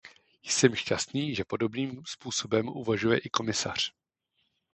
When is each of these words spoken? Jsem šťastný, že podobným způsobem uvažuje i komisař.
Jsem 0.43 0.75
šťastný, 0.75 1.35
že 1.35 1.43
podobným 1.43 2.03
způsobem 2.05 2.67
uvažuje 2.67 3.17
i 3.19 3.29
komisař. 3.29 3.91